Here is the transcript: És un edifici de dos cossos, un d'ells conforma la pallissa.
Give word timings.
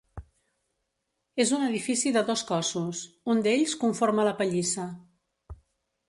És 1.43 1.51
un 1.57 1.65
edifici 1.65 2.13
de 2.15 2.23
dos 2.29 2.43
cossos, 2.51 3.01
un 3.33 3.43
d'ells 3.47 3.75
conforma 3.83 4.25
la 4.29 4.33
pallissa. 4.41 4.87